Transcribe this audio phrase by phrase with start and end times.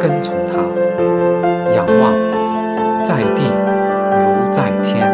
[0.00, 0.54] 跟从他，
[1.74, 5.06] 仰望在地如在天。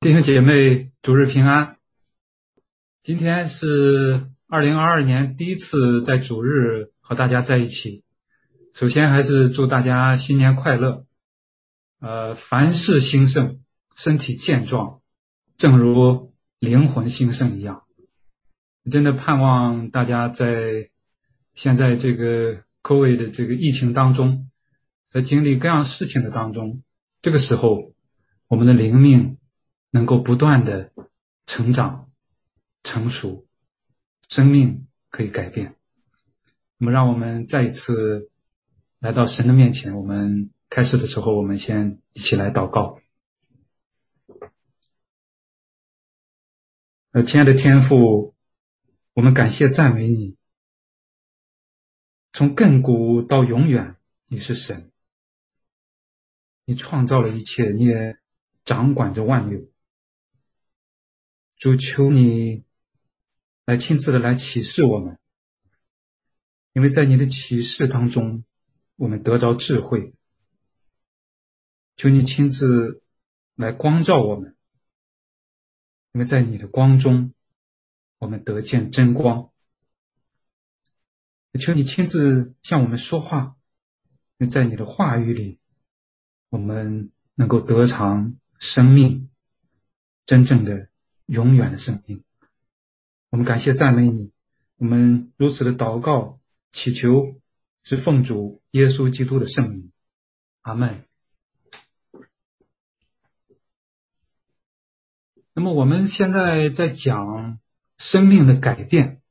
[0.00, 1.76] 弟兄姐妹，主日平安。
[3.02, 8.02] 今天是二零二二年第一次在主日和大家在一起。
[8.72, 11.04] 首先还是祝大家新年快乐，
[12.00, 13.60] 呃，凡事兴盛，
[13.94, 15.01] 身体健壮，
[15.62, 17.84] 正如灵魂兴盛一样。
[18.90, 20.90] 真的盼望大家在
[21.54, 24.50] 现在这个 COVID 的这个疫情当中，
[25.08, 26.82] 在经历各样事情的当中，
[27.20, 27.92] 这个时候
[28.48, 29.38] 我们的灵命
[29.92, 30.90] 能够不断的
[31.46, 32.10] 成长、
[32.82, 33.46] 成熟，
[34.28, 35.76] 生命可以改变。
[36.76, 38.28] 那么，让我们再一次
[38.98, 39.96] 来到神的面前。
[39.96, 42.98] 我们开始的时候，我们先一起来祷告。
[47.12, 48.34] 呃，亲爱的天父，
[49.12, 50.34] 我们感谢赞美你。
[52.32, 53.96] 从亘古到永远，
[54.28, 54.90] 你是神，
[56.64, 58.18] 你创造了一切，你也
[58.64, 59.68] 掌管着万有。
[61.58, 62.64] 主求你
[63.66, 65.18] 来亲自的来启示我们，
[66.72, 68.42] 因为在你的启示当中，
[68.96, 70.14] 我们得着智慧。
[71.96, 73.02] 求你亲自
[73.54, 74.56] 来光照我们，
[76.12, 77.34] 因为在你的光中，
[78.18, 79.50] 我们得见真光。
[81.60, 83.56] 求你亲自向我们说话，
[84.38, 85.58] 因为在你的话语里，
[86.48, 89.28] 我们能够得偿生命，
[90.26, 90.88] 真正的。
[91.26, 92.24] 永远的生命，
[93.30, 94.32] 我们感谢赞美你。
[94.76, 96.40] 我们如此的祷告
[96.72, 97.40] 祈求，
[97.84, 99.92] 是奉主耶稣基督的圣名，
[100.60, 101.06] 阿门。
[105.62, 107.60] 那么我们现在在讲
[107.96, 109.22] 生命的改变，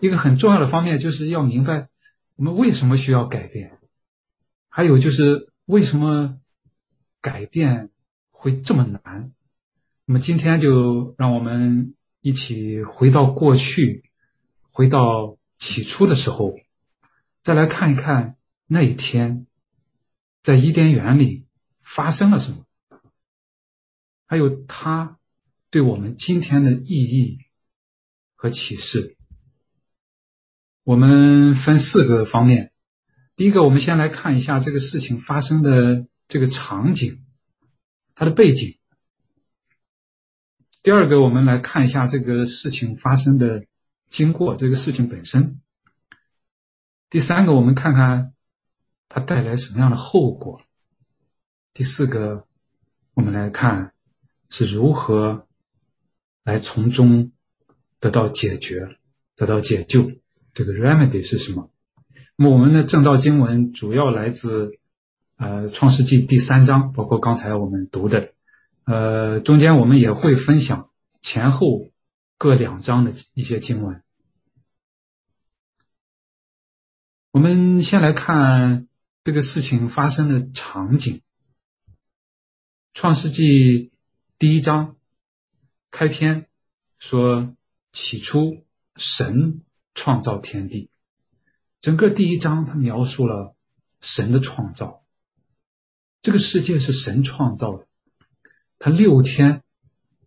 [0.00, 1.90] 一个很重要的方面就是要明白
[2.34, 3.78] 我们为什么需要改变，
[4.68, 6.40] 还有就是为什么
[7.20, 7.90] 改变
[8.32, 9.32] 会这么难。
[10.06, 14.10] 那么今天就让我们一起回到过去，
[14.72, 16.56] 回到起初的时候，
[17.42, 19.46] 再来看一看那一天，
[20.42, 21.46] 在伊甸园里
[21.80, 22.66] 发生了什么，
[24.26, 25.16] 还有他
[25.74, 27.40] 对我们今天的意义
[28.36, 29.16] 和启示。
[30.84, 32.70] 我们分四个方面，
[33.34, 37.24] 第一个，我们先来看一下这个事情发生的这个场景，
[38.14, 38.78] 它的背景。
[40.80, 43.66] 第二个，我们来看一下这个事情发生的
[44.08, 45.60] 经过，这个事情本身。
[47.10, 48.32] 第三个，我们看看
[49.08, 50.62] 它带来什么样的后果。
[51.72, 52.46] 第四个，
[53.14, 53.92] 我们来看
[54.50, 55.43] 是如何
[56.44, 57.32] 来从中
[57.98, 58.96] 得到解决、
[59.34, 60.12] 得到解救。
[60.52, 61.70] 这个 remedy 是什么？
[62.36, 64.78] 那么我们的正道经文主要来自
[65.36, 68.34] 呃创世纪第三章，包括刚才我们读的。
[68.84, 70.90] 呃，中间我们也会分享
[71.20, 71.88] 前后
[72.36, 74.02] 各两章的一些经文。
[77.30, 78.86] 我们先来看
[79.24, 81.16] 这个事情发生的场景，
[82.92, 83.88] 《创世纪》
[84.38, 84.96] 第一章
[85.94, 86.48] 开篇
[86.98, 87.54] 说
[87.94, 88.64] ：“起初，
[88.96, 89.62] 神
[89.94, 90.90] 创造天地。”
[91.80, 93.54] 整个第一章它描述了
[94.00, 95.04] 神的创造，
[96.20, 97.86] 这个世界是神创造的。
[98.80, 99.62] 他六天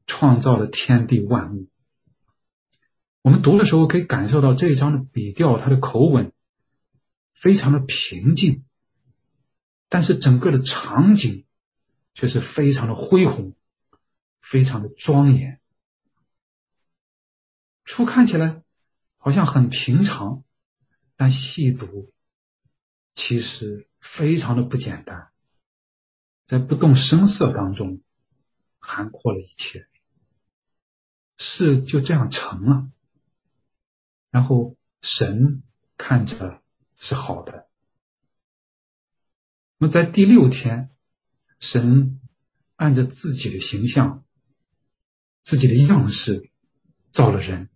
[0.06, 1.68] 创造了天地万物。
[3.22, 6.32] 我们读的时候可以感受到这一章的笔调，它的口吻
[7.34, 8.64] 非常的平静，
[9.90, 11.46] 但是整个的场景
[12.14, 13.57] 却是非常的恢宏，
[14.42, 15.60] 非常的庄严。
[17.84, 18.64] 初看起来
[19.18, 20.44] 好像很平常，
[21.16, 22.14] 但细读
[23.16, 25.32] 其实非常的不简单，
[26.46, 28.02] 在不动声色当中。
[28.80, 29.90] 涵括了一切，
[31.36, 32.90] 事就这样成了。
[34.30, 35.64] 然后神
[35.98, 36.64] 看着
[36.96, 37.68] 是好的。
[39.78, 40.92] 那么在第六天，
[41.60, 42.22] 神
[42.76, 44.24] 按着自己的形象
[45.48, 46.50] 自己的样式
[47.14, 47.70] 造了人，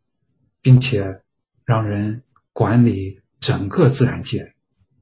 [0.59, 1.21] 并且
[1.63, 2.21] 让人
[2.51, 4.53] 管理整个自然界。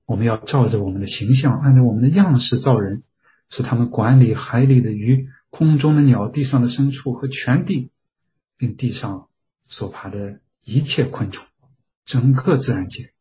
[0.06, 3.02] 我们要照着我们的形象，按照我们的样式造人，
[3.50, 7.90] 使他们管理海里的鱼、空中的鸟、地上的牲畜和全地，
[8.56, 9.30] 并地上
[9.66, 11.48] 所爬的一切昆虫，
[12.06, 13.12] 整个自然界。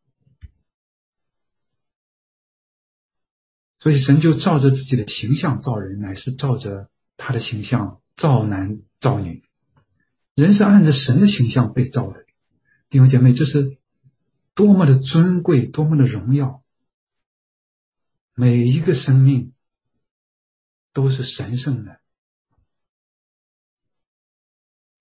[3.79, 6.87] 所以神就照着自己的形象造人，乃是照着
[7.17, 9.45] 他的形象造男造女。
[10.35, 12.25] 人是按着神的形象被造的，
[12.89, 13.77] 弟兄姐妹，这是
[14.53, 16.61] 多么的尊贵，多么的荣耀！
[18.33, 19.53] 每一个生命
[20.91, 22.01] 都是神圣的，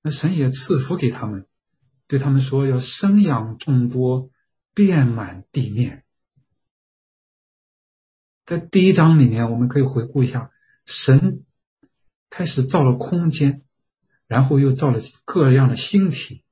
[0.01, 1.49] 那神也赐福给他们，
[2.07, 4.31] 对他们说要生养众多，
[4.75, 6.05] 遍满地面。
[8.45, 10.53] 在第一章里面，我们可以回顾一下，
[10.87, 11.45] 神
[12.31, 13.63] 开始造了空间，
[14.27, 16.45] 然后又造了各样的星体，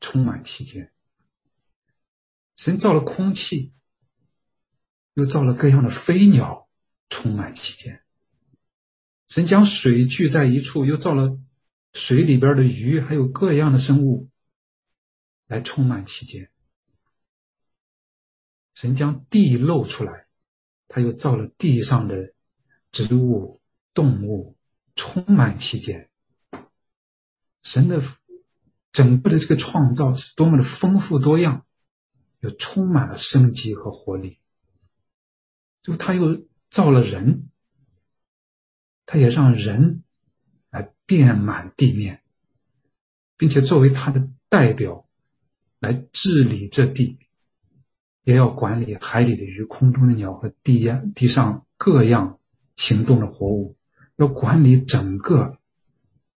[0.00, 0.92] 充满其间。
[2.56, 3.72] 神造了空气。
[5.14, 6.68] 又造了各样的飞鸟，
[7.08, 8.00] 充满其间。
[9.26, 11.36] 神将水聚在一处，又造了
[11.92, 14.30] 水里边的鱼，还有各样的生物
[15.46, 16.48] 来充满其间。
[18.72, 20.26] 神将地露出来，
[20.86, 22.32] 他又造了地上的
[22.92, 23.60] 植物、
[23.92, 24.56] 动物，
[24.94, 26.08] 充满其间。
[27.62, 28.02] 神的
[28.92, 31.66] 整个的这个创造是多么的丰富多样，
[32.40, 34.38] 又充满了生机和活力。
[35.82, 37.50] 就他又造了人，
[39.06, 40.02] 他也让人
[40.70, 42.22] 来遍满地面，
[43.36, 45.08] 并且作为他的代表
[45.78, 47.18] 来治理这地，
[48.22, 52.38] 也要管理海里的鱼、空中的鸟和地呀地上各样
[52.76, 53.76] 行动的活物，
[54.20, 55.58] 要管理整个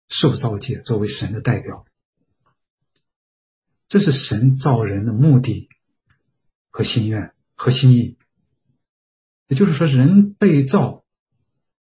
[0.07, 0.79] 受造界。
[0.81, 1.87] 作为神的代表，
[3.87, 5.67] 这是神造人的目的
[6.69, 8.19] 和心愿和心意。
[9.47, 11.03] 也就是说，人被造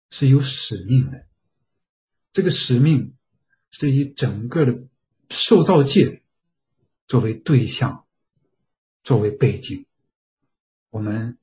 [0.09, 1.25] 是有使命的。
[2.33, 3.15] 这个使命
[3.71, 4.83] 是以整个的
[5.29, 6.21] 受造界
[7.07, 8.05] 作为对象，
[9.01, 9.85] 作为背景。
[10.89, 11.37] 我们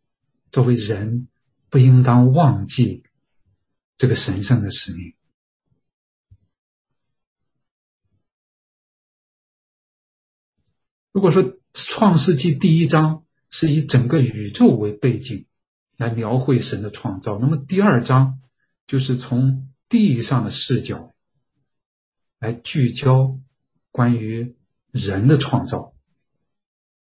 [0.50, 1.28] 作为人，
[1.70, 3.04] 不应当忘记
[4.02, 5.14] 这个神圣的使命。
[11.12, 15.46] 如果说《创世纪》第一章是以整个宇宙为背景，
[15.96, 17.38] 来描绘神的创造。
[17.38, 18.40] 那么第二章
[18.88, 21.14] 就是从地上的视角
[22.40, 23.38] 来聚焦
[23.93, 24.56] 关于
[24.90, 25.94] 人的创造。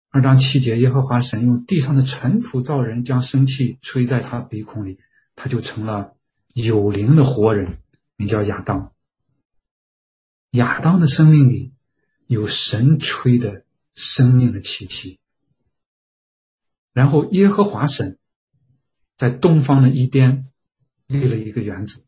[0.07, 5.01] 二章七节，耶和华神用地上的尘土造人，将生气吹在他鼻孔里，
[5.35, 6.13] 他就成了
[6.65, 7.77] 有灵的活人，
[8.15, 8.93] 名叫亚当。
[10.51, 11.73] 亚当的生命里
[12.25, 13.63] 有神吹的
[13.93, 15.19] 生命的气息。
[16.93, 18.17] 然后耶和华神。
[19.17, 20.51] 在东方的一边
[21.07, 22.05] 立了一个园子，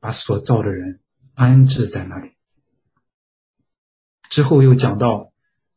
[0.00, 0.98] 把所造的人
[1.34, 2.32] 安置在那里。
[4.30, 5.30] 之后又讲到，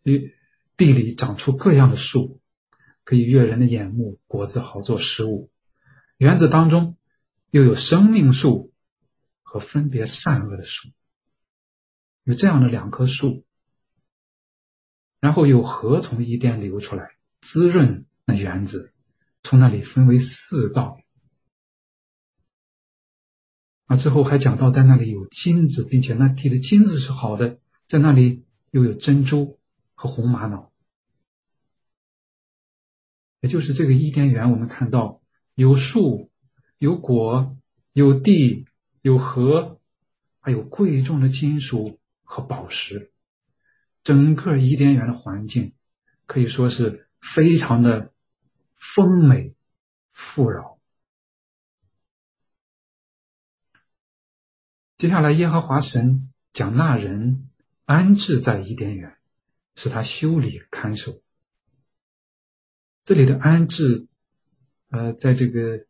[0.03, 2.39] 地里长出各样的树，
[3.03, 5.51] 可以悦人的眼目，果子好做食物。
[6.15, 6.95] 园子当中
[7.51, 8.73] 又有生命树
[9.43, 10.89] 和分别善恶的树，
[12.23, 13.45] 有这样的两棵树。
[15.19, 18.91] 然后有河从伊甸流出来，滋润那园子。
[19.43, 20.99] 从那里分为四道，
[23.85, 29.59] 啊，之后还讲到在那里有金子，并且那地的金子是好的，在那里又有珍珠
[29.93, 30.71] 和红玛瑙，
[33.41, 35.21] 也就是这个伊甸园，我们看到
[35.53, 36.30] 有树、
[36.81, 37.55] 有果、
[37.93, 38.65] 有地、
[39.03, 39.79] 有河，
[40.39, 43.11] 还有贵重的金属和宝石，
[44.03, 45.75] 整个伊甸园的环境
[46.25, 48.11] 可以说是非常的。
[48.83, 49.53] 丰美
[50.11, 50.79] 富饶。
[54.97, 57.47] 接下来，耶和华神将那人
[57.85, 59.19] 安置在伊甸园，
[59.75, 61.21] 使他修理看守。
[63.05, 64.07] 这里的安置，
[64.89, 65.85] 呃，在这个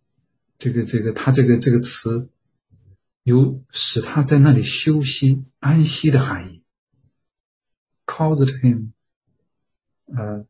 [0.61, 2.29] 这个这个他这个这个词，
[3.23, 6.63] 有使他在那里休息安息的含义。
[8.05, 8.91] Caused him，
[10.05, 10.45] 呃。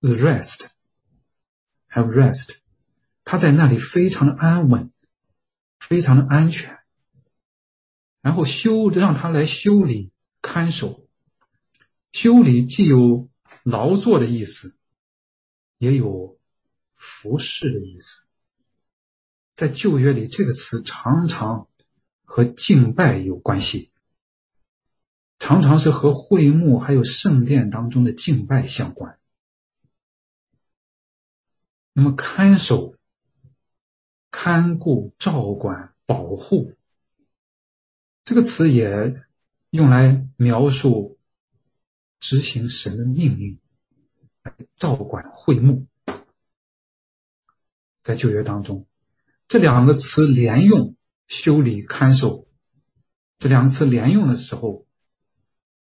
[0.00, 0.66] The rest,
[1.90, 2.56] have rest，
[3.22, 4.90] 他在那里非常的安稳，
[5.78, 6.80] 非常的安全。
[8.20, 10.10] 然后修让他来修理
[10.42, 11.06] 看守，
[12.10, 13.28] 修理既有
[13.62, 14.74] 劳作的意思，
[15.78, 16.36] 也有
[16.96, 18.26] 服侍的意思。
[19.56, 21.68] 在旧约里，这个词常常
[22.24, 23.92] 和敬拜有关系，
[25.38, 29.18] 常常是和会幕还有圣殿当中的敬拜相关。
[31.92, 32.94] 那么看守、
[34.30, 36.74] 看顾、照管、保护，
[38.24, 39.22] 这个词也
[39.70, 41.18] 用来描述
[42.20, 43.58] 执行神的命令，
[44.76, 45.86] 照管会幕。
[48.02, 48.86] 在旧约当中，
[49.50, 50.94] 这两个词连用，
[51.26, 52.46] 修理、看守，
[53.40, 54.86] 这两个词连用的时候，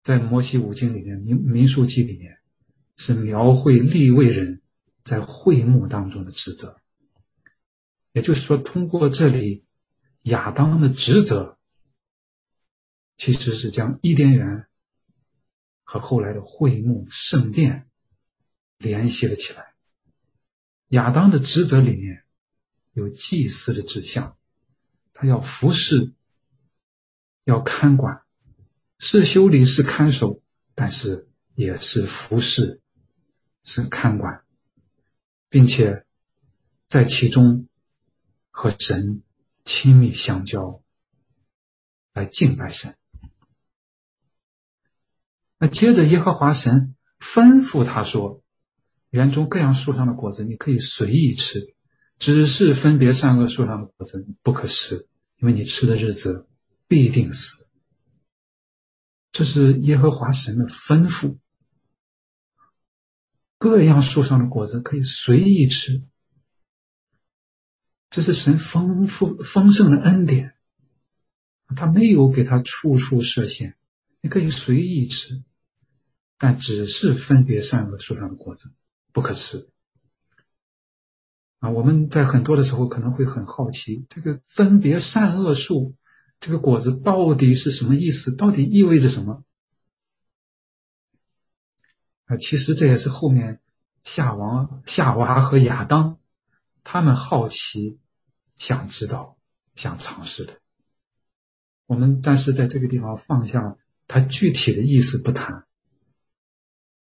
[0.04, 2.38] 在摩西五经里面、民民数记里面，
[2.96, 4.62] 是描绘立位人
[5.02, 6.76] 在会幕当中的职责。
[8.12, 9.64] 也就是说，通过这里
[10.22, 11.58] 亚当的职责，
[13.16, 14.68] 其实是将伊甸园
[15.82, 17.88] 和后来的会幕圣殿
[18.78, 19.74] 联系了起来。
[20.90, 22.22] 亚当的职责里面
[22.92, 24.36] 有祭祀的指向，
[25.12, 26.12] 他要服侍，
[27.44, 28.22] 要看管，
[28.98, 30.42] 是修理，是看守，
[30.74, 32.80] 但是也是服侍，
[33.64, 34.44] 是看管，
[35.48, 36.04] 并且
[36.86, 37.68] 在其中
[38.50, 39.22] 和神
[39.64, 40.82] 亲密相交，
[42.12, 42.96] 来敬拜神。
[45.58, 48.42] 那接着耶和华神吩咐他说。
[49.10, 51.74] 园中各样树上的果子，你可以随意吃，
[52.20, 55.08] 只是分别善恶树上的果子不可吃，
[55.38, 56.46] 因为你吃的日子
[56.86, 57.66] 必定死。
[59.32, 61.38] 这是耶和华神的吩咐。
[63.56, 66.02] 各样树上的果子可以随意吃，
[68.10, 70.54] 这是神丰富丰盛的恩典，
[71.74, 73.78] 他没有给他处处设限，
[74.20, 75.42] 你可以随意吃，
[76.36, 78.74] 但只是分别善恶树上的果子。
[79.10, 79.69] 不可吃
[81.60, 81.70] 啊！
[81.70, 85.94] 我们在很多的时候可能会很好奇，这个分别善恶树
[86.40, 88.34] 这个果子到底是什么意思？
[88.34, 89.44] 到底意味着什么？
[92.24, 93.60] 啊，其实这也是后面
[94.04, 96.18] 夏王、夏娃和亚当
[96.82, 97.98] 他们好奇、
[98.56, 99.36] 想知道、
[99.74, 100.60] 想尝试的。
[101.86, 103.76] 我们暂时在这个地方放下
[104.06, 105.66] 它具体的意思不谈，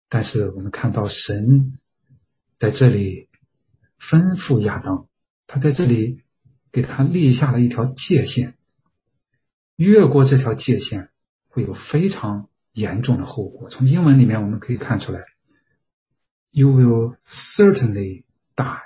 [0.08, 1.78] 但是我们看到神。
[2.56, 3.27] 在这里
[4.00, 5.08] 吩咐亚当，
[5.46, 6.22] 他在这里
[6.70, 8.54] 给他立下了一条界限，
[9.76, 11.10] 越过这条界限
[11.48, 13.68] 会有非常严重的后果。
[13.68, 15.24] 从英文里面我们可以看出来
[16.50, 18.24] ，You will certainly
[18.54, 18.82] die。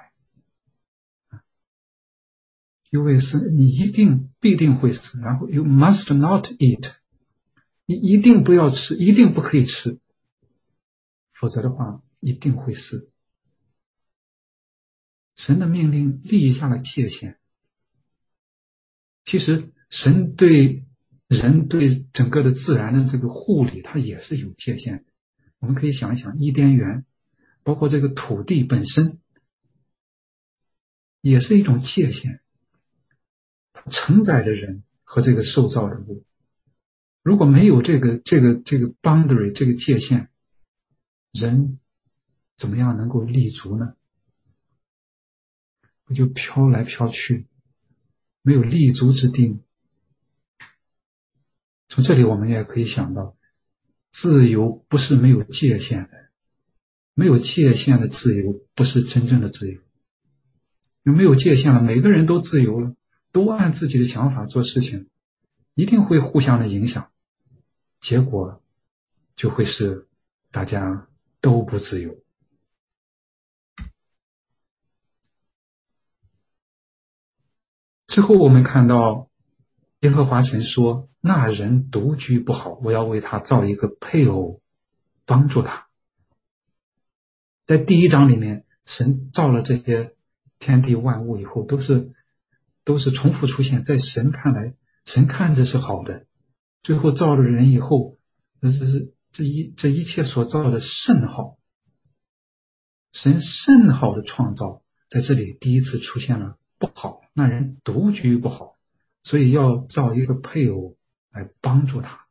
[2.90, 5.20] You will 是你一定必定会死。
[5.20, 6.92] 然后 You must not eat，
[7.86, 9.98] 你一定不要吃，一定不可以吃，
[11.32, 13.11] 否则的话一定会死。
[15.36, 17.38] 神的命令立下了界限。
[19.24, 20.84] 其实，神对
[21.28, 25.04] 人对整个的自然的这个护理，它也是有界限。
[25.58, 27.06] 我们可以想一想，伊甸园，
[27.62, 29.20] 包括这个土地本身，
[31.20, 32.40] 也是一种界限，
[33.88, 36.24] 承载着人和这个受造的物。
[37.22, 40.28] 如果没有这个这个这个 boundary 这个界限，
[41.30, 41.78] 人
[42.56, 43.94] 怎么样能够立足呢？
[46.12, 47.46] 就飘来飘去，
[48.42, 49.58] 没有立足之地。
[51.88, 53.36] 从这里我们也可以想到，
[54.10, 56.30] 自由不是没有界限的，
[57.14, 59.80] 没有界限的自由不是真正的自由。
[61.02, 62.94] 有没有界限了，每个人都自由了，
[63.32, 65.08] 都按自己的想法做事情，
[65.74, 67.10] 一定会互相的影响，
[68.00, 68.62] 结果
[69.34, 70.06] 就会是
[70.50, 71.08] 大家
[71.40, 72.21] 都不自由。
[78.12, 79.30] 之后，我们看到
[80.00, 84.60] 耶和华神说：“那人独居不好，我要为他造一个配偶，
[85.24, 85.86] 帮助他。”
[87.64, 90.14] 在第一章里面，神造了这些
[90.58, 92.12] 天地万物以后，都是
[92.84, 93.82] 都是重复出现。
[93.82, 94.74] 在神看来，
[95.06, 96.26] 神看着是好的。
[96.82, 98.18] 最后造了人以后，
[98.60, 101.56] 这是这一这一切所造的甚好。
[103.14, 106.58] 神甚好的创造，在这里第一次出现了。
[106.82, 108.76] 不好，那人独居不好，
[109.22, 110.96] 所以要造一个配偶
[111.30, 112.26] 来帮助他。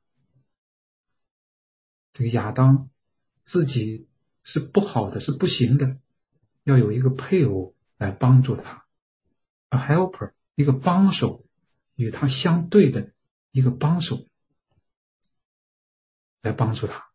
[2.12, 2.89] 这个亚当
[3.46, 4.10] 自己
[4.43, 5.96] 是不好的，是不行的，
[6.65, 8.86] 要有一个配偶来帮助他
[9.70, 11.46] ，a helper，一个帮手，
[11.96, 13.13] 与他相对的
[13.51, 14.27] 一个帮手
[16.41, 17.05] 来帮助他。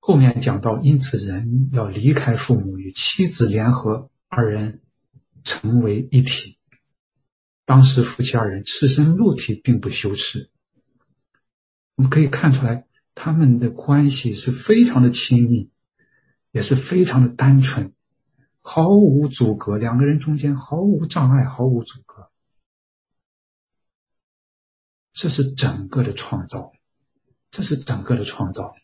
[0.00, 4.80] 后面讲到，因此人要离开父母，与妻子联合，二人。
[5.44, 6.58] 成为一体。
[7.64, 10.50] 当时夫妻二人赤身露体，并不羞耻。
[11.94, 15.70] 我们可以看出来，他们的关系是非常的亲密，
[16.50, 17.94] 也是非常的单纯，
[18.60, 22.30] 毫无阻隔，两个人中间毫无障碍，毫无阻隔。
[25.12, 26.72] 这是整个的创造，
[27.52, 28.74] 这是整个的创造，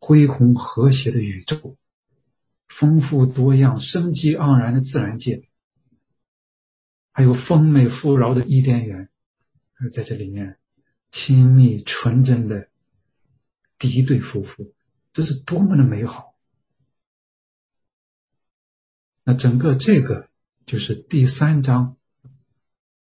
[0.00, 1.76] 恢宏和谐的宇宙，
[2.72, 5.48] 丰富多样、生机盎然的自然界，
[7.12, 9.10] 还有丰美富饶的伊甸园，
[9.92, 10.58] 在这里面。
[11.10, 12.70] 亲密纯真的
[13.78, 14.74] 敌对夫妇，
[15.12, 16.34] 这是多么的美好！
[19.22, 20.30] 那整个这个
[20.64, 21.98] 就是第三章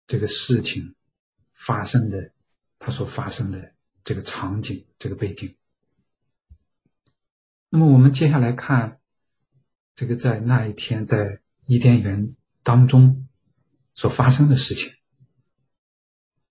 [0.08, 0.94] 这个事情
[1.54, 2.34] 发生的，
[2.80, 3.74] 它所发生的
[4.04, 5.56] 这个场景、这个背景。
[7.70, 9.00] 那么我们接下来看
[9.95, 13.27] 这个在那一天在伊甸园当中
[13.93, 14.93] 所发生的事情。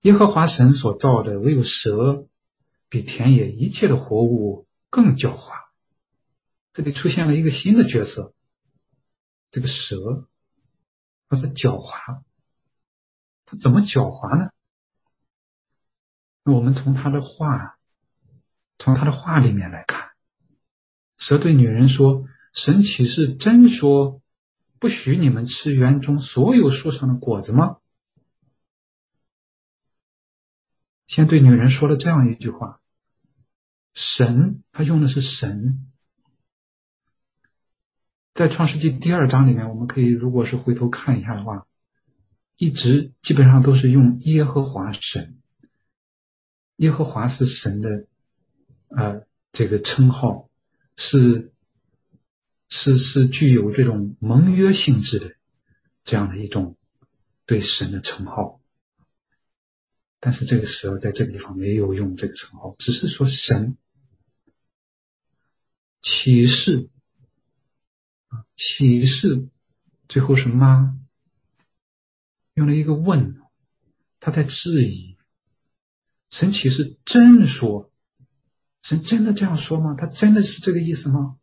[0.02, 2.26] 耶和华神所造的，唯有蛇
[2.88, 5.52] 比田野一切的活物更狡猾。
[6.72, 8.34] 这里出现了一个新的角色，
[9.50, 10.28] 这个蛇，
[11.28, 12.22] 它是狡猾。
[13.44, 14.50] 它怎么狡猾呢？
[16.44, 17.76] 那我们从他的话，
[18.78, 20.12] 从他的话里面来看，
[21.18, 24.20] 蛇对女人说：“神岂是真说，
[24.78, 27.78] 不许你们吃园中所有树上的果子吗？”
[31.06, 32.80] 先对女人说了这样一句话
[33.94, 35.86] ：“神，他用的是神。”
[38.32, 41.66] 在创世纪第二章里面，我们可以如果是回头看一下的话，
[42.56, 45.36] 一直基本上都是用耶和华神。
[46.76, 48.06] 耶和华是神的，
[48.88, 50.48] 呃，这个称号
[50.96, 51.49] 是
[52.70, 55.34] 是是具有这种盟约性质的
[56.04, 56.78] 这样的一种
[57.44, 58.62] 对神的称号。
[60.20, 63.76] 但是这个时候，在这个地方没有用这个称号，只是说神
[66.00, 66.88] 启示
[68.28, 69.48] 啊，启示
[70.08, 70.96] 最后是妈
[72.54, 73.40] 用了一个问，
[74.20, 75.16] 他在质疑
[76.28, 77.90] 神启示真说，
[78.82, 79.94] 神真的这样说吗？
[79.98, 81.39] 他真的是这个意思吗？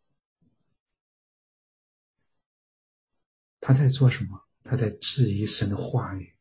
[3.68, 4.40] 他在做什么？
[4.64, 6.32] 他在质疑神的话语。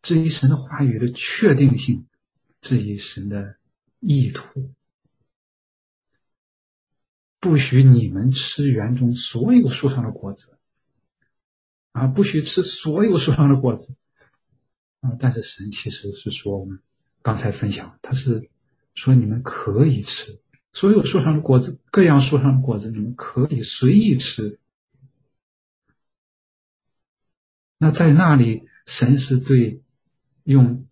[0.00, 2.06] 质疑神的话语的确定性，
[2.60, 3.56] 质疑神的
[3.98, 4.72] 意图，
[7.40, 10.56] 不许你们吃园中所有树上的果子，
[11.90, 13.96] 啊，不许吃所有树上的果子，
[15.00, 16.78] 啊，但是神其实是说我们
[17.22, 18.48] 刚才分享，他是
[18.94, 20.38] 说你们可以吃
[20.72, 24.60] 所有树上的果子，各样树上的果子你们可以随意吃。
[27.78, 29.82] 那在那里，神是对。
[30.46, 30.86] 用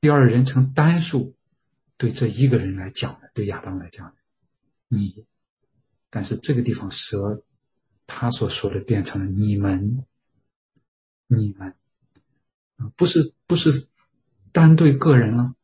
[0.00, 1.34] 第二人称单数
[1.96, 4.14] 对这一个人来讲的，对亚当来讲，
[4.86, 5.26] 你。
[6.08, 7.42] 但是这个地方蛇
[8.06, 10.06] 他所说的变成了你们，
[11.26, 11.74] 你们
[12.76, 13.88] 啊，不是不是
[14.52, 15.56] 单对个人了，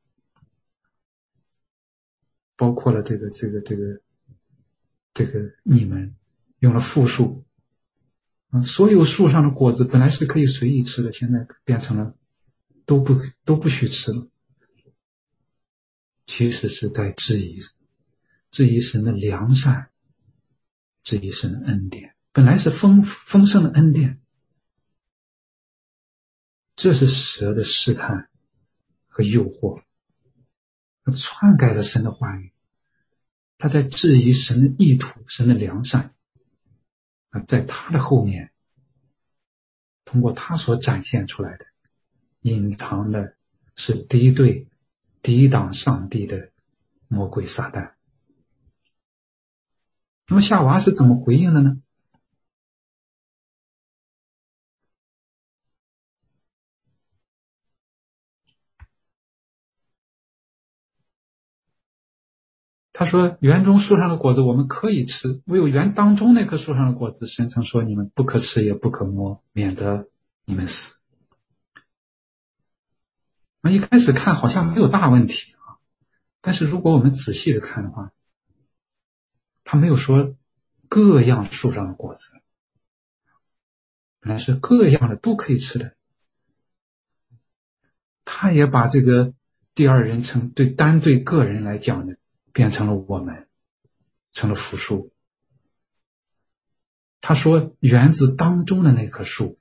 [2.57, 4.01] 包括了这个这个这个
[5.15, 6.17] 这个你们
[6.59, 7.45] 用了复数
[8.65, 12.17] 所有树上的果子本来是可以随意吃的，现在变成了。
[12.85, 14.27] 都不都不许吃了，
[16.27, 17.61] 其实是在质疑
[18.51, 19.91] 质疑神的良善，
[21.05, 22.17] 质疑神的恩典。
[22.33, 24.21] 本来是丰丰盛的恩典，
[26.75, 28.29] 这是蛇的试探
[29.07, 29.85] 和诱惑，
[31.05, 32.53] 它篡改了神的话语，
[33.59, 36.17] 他在质疑神的意图、神的良善。
[37.33, 38.53] 啊，在他的后面，
[40.05, 41.67] 通过他所展现出来的。
[42.41, 43.37] 隐藏的
[43.77, 44.69] 是敌对、
[45.23, 46.51] 抵挡上帝的
[47.07, 47.93] 魔鬼撒旦。
[50.27, 51.81] 那么夏娃是怎么回应的呢？
[62.95, 70.09] 他说：“园中树上的果子我们可以吃，唯有园当中那棵树上的果子，神曾说你们不可吃也不可摸，免得
[70.45, 71.01] 你们死。”
[73.65, 75.79] 那一开始看好像没有大问题啊，
[76.41, 78.13] 但是如果我们仔细的看的话，
[79.65, 80.35] 他没有说
[80.89, 82.29] 各样树上的果子，
[84.21, 85.95] 本来是各样的都可以吃的，
[88.27, 89.33] 他也把这个
[89.75, 92.19] 第二人称对单对个人来讲的
[92.53, 93.49] 变成了我们，
[94.33, 95.13] 成了复数。
[97.21, 99.59] 他说园子当中的那棵树，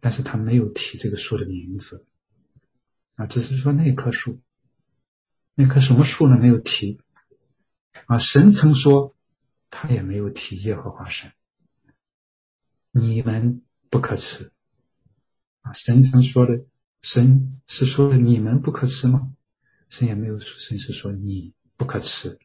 [0.00, 2.06] 但是他没有提这个树的名字。
[3.16, 4.40] 啊，只是说那棵树，
[5.54, 6.38] 那棵什么树呢？
[6.38, 7.00] 没有提
[8.06, 8.18] 啊。
[8.18, 9.16] 神曾说，
[9.70, 11.32] 他也没有提耶和华神。
[12.90, 14.50] 你们不可吃
[15.60, 15.72] 啊！
[15.72, 16.64] 神曾说的，
[17.02, 19.32] 神是说的你们不可吃吗？
[19.88, 22.38] 神也没有，神是说你不可吃。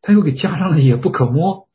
[0.00, 1.68] 他又给加上了也不可摸，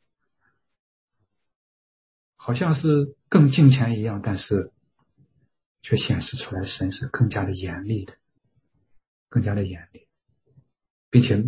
[2.36, 4.72] 好像是更敬虔一样，但是
[5.82, 8.16] 却显示出来神是更加的严厉的。
[9.28, 10.08] 更加的严厉，
[11.08, 11.44] 并且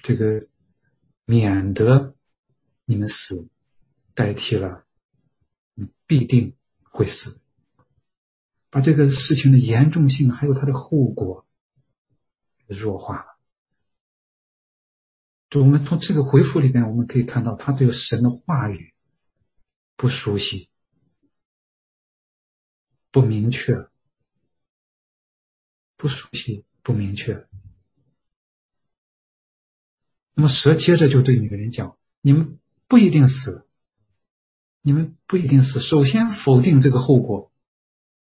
[0.00, 0.46] 这个
[1.24, 2.14] 免得
[2.84, 3.48] 你们死，
[4.14, 4.84] 代替了
[5.74, 7.40] 你必定会死，
[8.70, 11.45] 把这个事情的严重性还有它的后果
[12.66, 13.38] 弱化了。
[15.50, 18.94] 就我们从这个回复里边，我们可以看到他对神的话语
[19.96, 20.68] 不熟悉、
[23.10, 23.88] 不明确、
[25.96, 26.64] 不熟悉。
[26.86, 27.48] 不明确。
[30.34, 33.66] 那么蛇接着就对女人讲：“你们不一定死，
[34.82, 35.80] 你们不一定死。
[35.80, 37.50] 首先否定这个后果，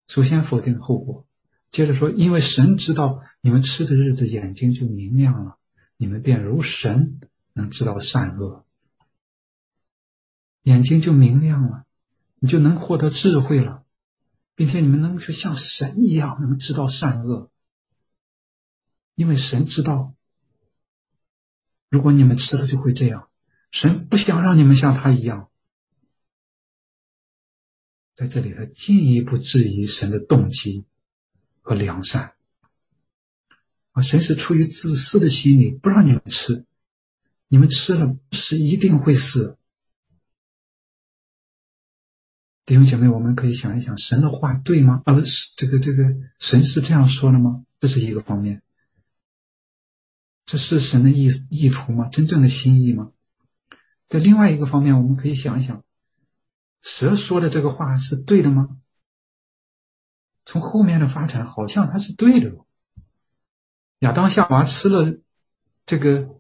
[0.08, 1.26] 首先否定后果。
[1.72, 5.60] 接着说，因为神知道你们吃的日子眼睛就明亮了，
[5.98, 7.20] 你们便如神
[7.52, 8.66] 能知道善恶，
[10.62, 11.86] 眼睛就明亮了，
[12.40, 13.84] 你就能获得智慧了，
[14.56, 17.52] 并且你们能是像神一样能知道善恶。”
[19.14, 20.16] 因为神知道，
[21.90, 23.30] 如果你们吃了就会这样。
[23.72, 25.50] 神不想让你们像他一样。
[28.14, 30.86] 在这里，他进一步质疑神的动机
[31.62, 32.36] 和良善。
[33.94, 36.66] 啊，神是出于自私的心理不让你们吃，
[37.48, 39.58] 你们吃了是一定会死。
[42.66, 45.02] 弟兄姐妹，我们可以想一想，神的话对吗？
[45.06, 47.66] 啊，是这个这个神是这样说的吗？
[47.80, 48.62] 这是一个方面。
[50.46, 52.10] 这是神的意意图吗？
[52.10, 53.12] 真正的心意吗？
[54.08, 55.84] 在另外一个方面，我们可以想一想，
[56.82, 58.78] 蛇说的这个话是对的吗？
[60.46, 62.56] 从后面的发展，好像它是对的。
[64.04, 65.18] 亚当夏娃吃了
[65.86, 66.40] 这个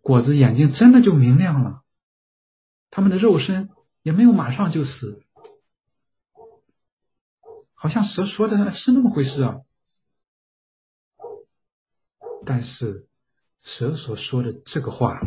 [0.00, 1.82] 果子，眼睛真的就明亮了，
[2.90, 3.70] 他们的肉身
[4.02, 5.22] 也没有马上就死，
[7.72, 9.60] 好像蛇说的是那么回事啊。
[12.44, 13.06] 但是。
[13.66, 15.22] 蛇所说的这个话，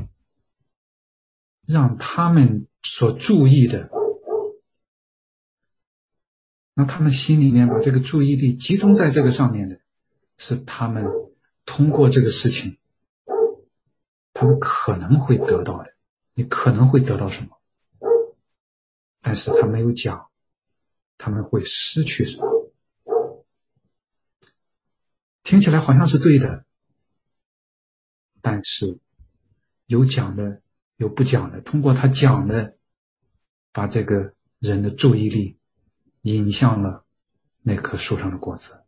[1.66, 3.90] 让他们所注意的，
[6.76, 9.82] 让他们心里面把这个注意力集中在这个上面的，
[10.38, 11.08] 是他们
[11.68, 12.78] 通过这个事情，
[14.34, 15.94] 他们可能会得到的。
[16.34, 17.60] 你可能会得到什么？
[19.22, 20.30] 但是他没有讲，
[21.18, 22.74] 他们会失去什么？
[25.44, 26.66] 听起来好像是对的。
[28.42, 29.00] 但是
[29.88, 30.62] 有讲的，
[30.96, 31.60] 有不讲的。
[31.60, 32.78] 通过他讲的，
[33.74, 35.60] 把这个人的注意力
[36.22, 37.06] 引向了
[37.62, 38.84] 那棵树上的果子。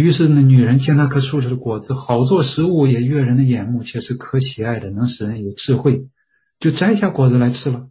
[0.00, 6.08] 于是那女人见那棵树上的果子好做食物，也悦人的眼目，且是可喜爱的，能使人有智慧，
[6.58, 7.88] 就摘下果子来吃了。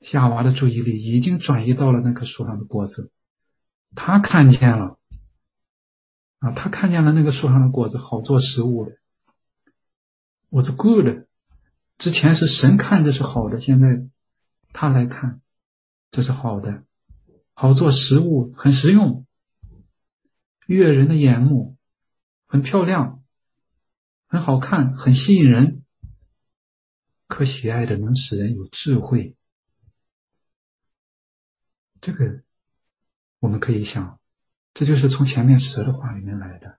[0.00, 3.10] 夏娃的注意力已经转移到了那棵树上的果子，
[3.94, 4.98] 她看见了，
[6.38, 8.92] 啊，他看见了那个树上的果子好做食物的
[10.50, 11.26] ，was good。
[11.98, 14.06] 之前是神看着是好的，现在
[14.72, 15.40] 他来看，
[16.10, 16.84] 这是好的，
[17.58, 19.26] 好做食物，很实用，
[20.66, 21.78] 悦人的眼目，
[22.46, 23.24] 很漂亮，
[24.26, 25.82] 很好看，很吸引人，
[27.26, 29.34] 可喜爱的，能使人有智慧。
[32.02, 32.42] 这个
[33.38, 34.20] 我们可以想，
[34.74, 36.78] 这就是从前面蛇的话里面来的。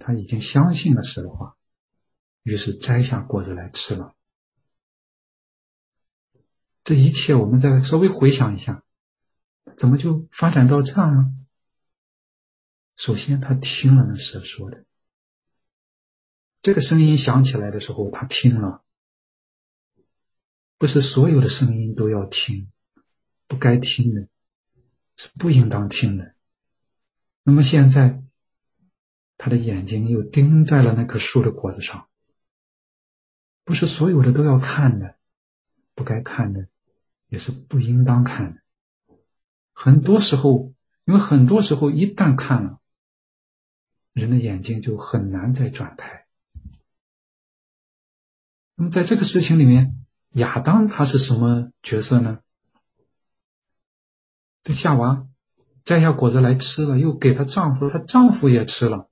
[0.00, 1.56] 他已经相信了蛇的话，
[2.42, 4.16] 于是摘下果子来吃了。
[6.82, 8.82] 这一切，我们再稍微回想一下，
[9.76, 11.34] 怎么就发展到这样呢？
[12.96, 14.84] 首先，他听了那蛇说的，
[16.62, 18.84] 这个声音响起来的时候，他听了。
[20.78, 22.70] 不是所有的声音都要听，
[23.46, 24.28] 不该听的。
[25.14, 26.34] 是不应当听的。
[27.42, 28.22] 那么现在，
[29.36, 32.08] 他的眼睛又盯在了那棵树的果子上。
[33.62, 35.18] 不是所有的都要看的，
[35.94, 36.66] 不该看的，
[37.28, 38.61] 也是不应当看的。
[39.72, 40.72] 很多时候，
[41.04, 42.78] 因为很多时候一旦看了，
[44.12, 46.26] 人的眼睛就很难再转开。
[48.74, 52.40] 那么在这个事情里面，亚当他是什么角色呢？
[54.62, 55.26] 这夏娃
[55.84, 59.08] 摘下果子来吃了，又给她丈夫，她丈夫也吃了。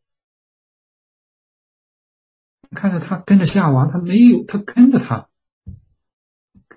[2.71, 5.29] 看着他跟着夏娃，他没有，他跟着他，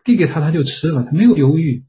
[0.03, 1.85] 递给他，他就吃了，他没有犹豫。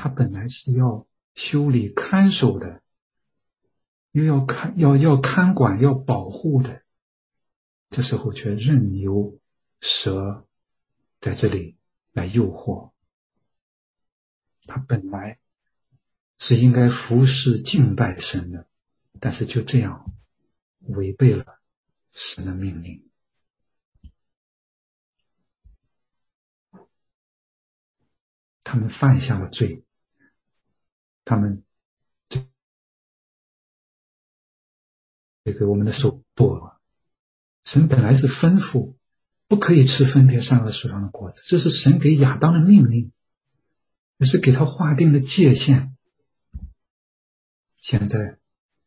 [0.00, 2.84] 他本来是要修理看守的，
[4.12, 6.84] 又要看要要看管要保护的，
[7.90, 9.40] 这时候却任由
[9.80, 10.46] 蛇
[11.18, 11.76] 在这里
[12.12, 12.92] 来诱惑。
[14.62, 15.40] 他本来
[16.38, 18.68] 是应该服侍敬拜神的，
[19.18, 20.14] 但是就这样
[20.78, 21.58] 违背了
[22.12, 23.04] 神的命令。
[28.62, 29.82] 他们犯下了罪。
[31.28, 31.62] 他们
[32.30, 32.40] 这
[35.44, 36.80] 这个我们的手剁了。
[37.64, 38.94] 神本来是吩咐
[39.46, 43.12] 不可以吃分别善恶树上的果子，这是神给亚当的命令，
[44.16, 45.94] 也是给他划定的界限。
[47.76, 48.38] 现在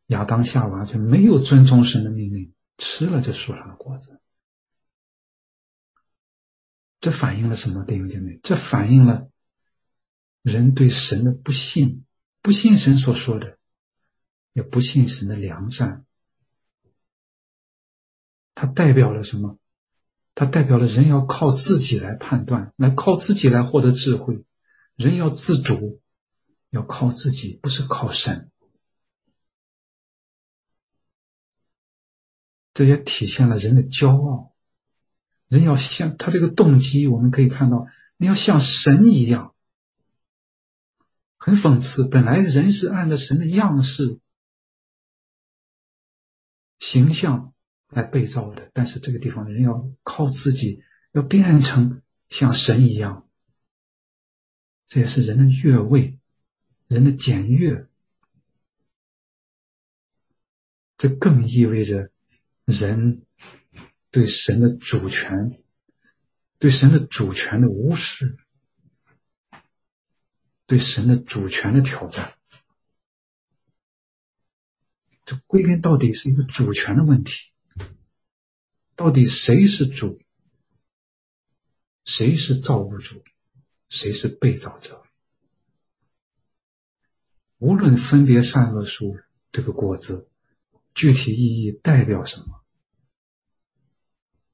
[0.08, 4.20] 亚当夏娃却没有遵从神的命令，吃了这树上的果子，
[7.00, 8.40] 这反映了什么，弟兄姐妹？
[8.42, 9.30] 这反映了
[10.42, 12.04] 人对神的不信。
[12.42, 13.58] 不信神所说的，
[14.54, 16.06] 也不信神的良善，
[18.56, 19.58] 它代表了什么？
[20.34, 24.44] 它代表了人要靠自己来判断，来靠自己来获得智慧。
[24.96, 26.02] 人要自主，
[26.70, 28.50] 要靠自己，不是靠神。
[32.74, 34.54] 这也体现了人的骄傲。
[35.48, 39.54] 人要像他这个动机，我们可以看到，你要像神一样。
[41.44, 44.20] 很讽刺，本来人是按照神的样式、
[46.78, 47.56] 形象
[47.90, 53.28] 来被造的，但是这个地方人要靠自己，要变成像神一样，
[54.88, 56.20] 这也是人的越位，
[56.88, 57.88] 人的检阅。
[60.96, 62.12] 这更意味着
[62.66, 63.26] 人
[64.12, 65.60] 对神的主权、
[66.60, 68.38] 对神的主权的无视。
[70.72, 72.38] 对神的主权的挑战，
[75.26, 77.52] 这归根到底是一个主权的问题。
[78.96, 80.22] 到底谁是主？
[82.06, 83.22] 谁是造物主？
[83.90, 85.04] 谁是被造者？
[87.58, 89.20] 无论分别善恶树
[89.52, 90.30] 这个果子
[90.96, 92.64] 具体意义代表什么，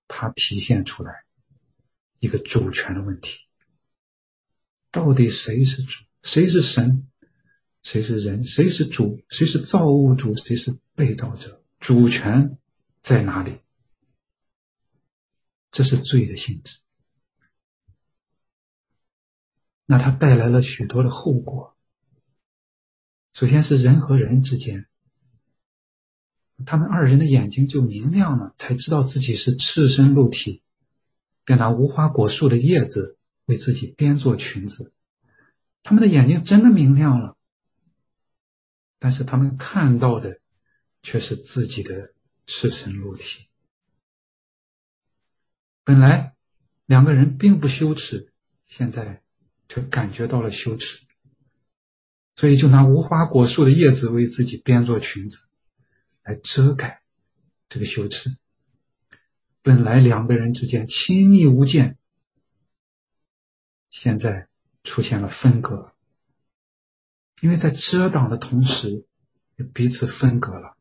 [0.08, 1.26] 它体现出来
[2.18, 3.46] 一个主权的问题。
[4.90, 6.07] 到底谁是主？
[6.28, 7.08] 谁是神？
[7.84, 8.44] 谁是人？
[8.44, 9.22] 谁是主？
[9.30, 10.36] 谁是造物主？
[10.36, 11.64] 谁是被造者？
[11.80, 12.58] 主权
[13.02, 13.62] 在哪里？
[15.72, 16.80] 这是罪的性质。
[19.86, 21.78] 那它带来了许多的后果。
[23.32, 24.86] 首先是人和人之间，
[26.66, 30.62] 他们二人的眼睛就明亮了，才知道自己是赤身露体，
[31.46, 34.92] 便拿无花果树的叶子为自己编做裙子。
[35.84, 37.38] 他们的眼睛真的明亮了，
[39.00, 40.42] 但是他们看到的
[41.02, 42.14] 却是自己的
[42.46, 43.48] 赤身裸体。
[45.86, 46.36] 本来
[46.86, 48.34] 两个人并不羞耻，
[48.66, 49.24] 现在
[49.70, 51.00] 却感觉到了羞耻，
[52.36, 55.48] 所以就拿无花果树的叶子为自己编做裙子，
[56.24, 57.02] 来遮盖
[57.70, 58.36] 这个羞耻。
[59.62, 61.98] 本来两个人之间亲密无间，
[63.90, 64.50] 现在。
[64.88, 65.92] 出现了分隔，
[67.42, 69.06] 因为在遮挡的同时，
[69.74, 70.78] 彼此分隔了。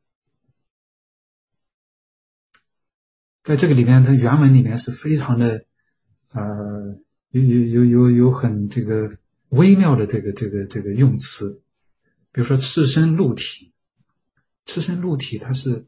[3.42, 5.64] 在这个里面，它原文里面是非常的，
[6.30, 6.98] 呃，
[7.30, 11.60] 有有有有有很这个微妙的这个这个这个用词，
[12.30, 13.72] 比如说赤身露体，
[14.66, 15.84] 赤身露体，它是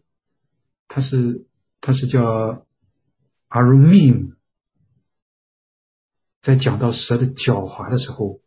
[0.88, 1.46] 它是
[1.81, 2.66] 它是叫
[3.48, 4.35] arumim。
[6.48, 8.40] 在讲到蛇的狡猾的时候，“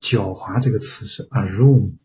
[0.00, 1.98] 狡猾”这个词是 “arum”，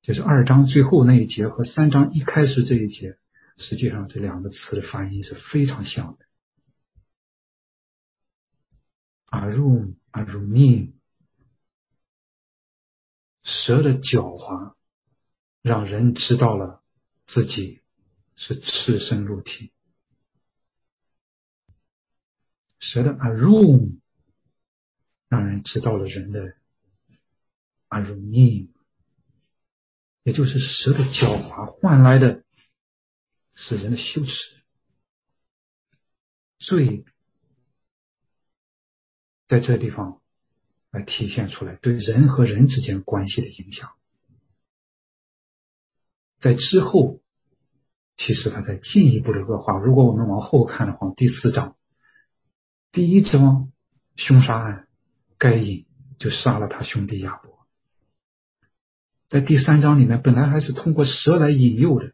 [0.00, 3.18] 就是二章最后那一节和三章一开始这一节，
[3.58, 6.24] 实际上这两个词的发音是非常像的。
[9.26, 10.92] “arum”“arumim”，
[13.42, 14.72] 蛇的狡猾
[15.60, 16.82] 让人知道了
[17.26, 17.82] 自己
[18.34, 19.74] 是赤身露体。
[22.80, 24.00] 蛇的 arum
[25.28, 26.56] 让人知道了人的
[27.88, 28.70] arumim，
[30.24, 32.42] 也就是蛇的狡猾换来的
[33.52, 34.56] 是人的羞耻。
[36.58, 37.04] 罪
[39.46, 40.20] 在这地方
[40.90, 43.92] 来体现出来对人和人之间关系的影响。
[46.38, 47.20] 在之后，
[48.16, 49.78] 其实他在进一步的恶化。
[49.78, 51.76] 如果我们往后看的话，第四章
[52.92, 53.70] 第一桩
[54.16, 54.88] 凶杀案，
[55.38, 55.86] 该隐
[56.18, 57.66] 就杀了他兄弟亚伯。
[59.28, 62.12] 在第三章里面，本来还是通过蛇来引诱的，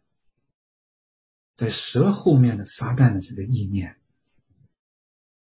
[1.54, 3.98] 在蛇后面的撒旦的这个意念，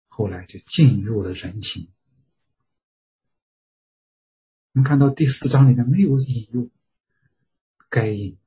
[0.07, 1.91] 后来就进入了人情。
[4.73, 6.69] 我们看到第四章里面没有引诱，
[7.89, 8.37] 该隐。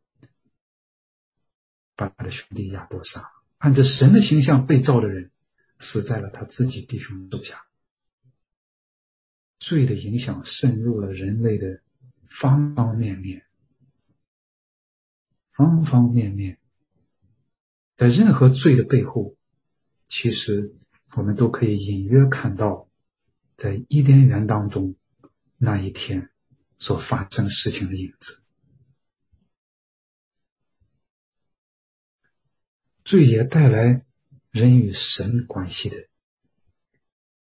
[1.97, 5.33] 把他的兄弟亚伯杀，按着神的形象被造的人，
[5.79, 7.65] 死在了他自己弟兄手下。
[9.59, 11.83] 罪的影响渗入了人类的
[12.27, 13.45] 方方面面，
[15.51, 16.59] 方方面面，
[17.97, 19.37] 在任何罪的背后，
[20.07, 20.77] 其实
[21.15, 22.89] 我们都可以隐约看到，
[23.57, 24.95] 在伊甸园当中
[25.57, 26.31] 那一天
[26.77, 28.43] 所发生事情的影子。
[33.05, 34.05] 罪也带来
[34.51, 36.09] 人与神关系的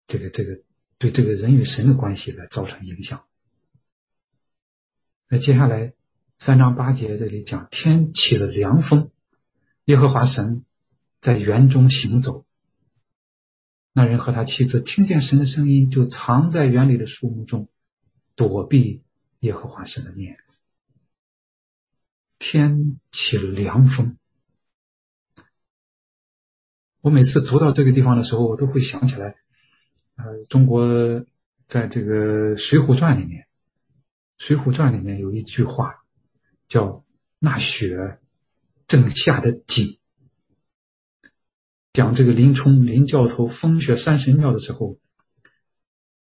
[0.08, 0.62] 这个这个
[0.98, 3.26] 对这个人与神的关系来造成影响。
[5.28, 5.94] 那接下来
[6.38, 9.12] 三章八节这里讲天起了凉风，
[9.86, 10.64] 耶和华神
[11.20, 12.46] 在园中行走。
[13.92, 17.70] 那人和他妻子听见神的声音，就藏在园里的树木中，
[18.36, 19.04] 躲避
[19.40, 20.38] 耶和华神的面。
[22.38, 24.18] 天起了凉风。
[27.06, 29.36] 我每次读到这个地方的时候，我都会想起来，
[30.16, 31.24] 呃，中国
[31.68, 33.44] 在这个《水浒传》里面，
[34.40, 36.04] 《水浒传》里面有一句话，
[36.68, 37.06] 叫
[37.38, 38.18] “那雪
[38.88, 40.00] 正下的紧”，
[41.94, 44.98] 讲这个林冲林教头风雪山神庙的时候，